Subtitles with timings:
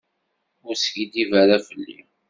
[0.67, 1.99] Ur skiddib ara fell-i.